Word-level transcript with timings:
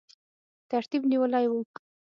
ترتیب 0.69 1.01
نیولی 1.11 1.45
وو. 1.51 1.59